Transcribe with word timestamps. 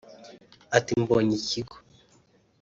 Ati 0.77 0.91
“Mbonye 1.03 1.31
ikigo 1.39 1.75